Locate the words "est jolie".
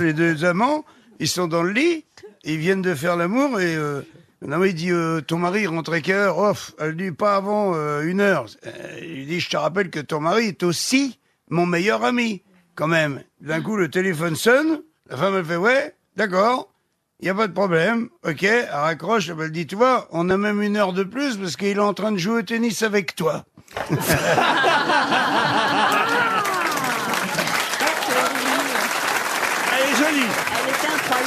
29.90-30.26